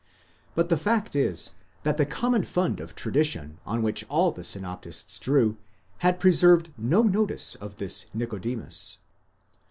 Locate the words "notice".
7.03-7.53